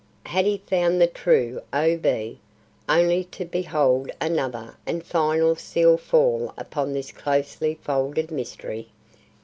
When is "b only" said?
1.95-3.23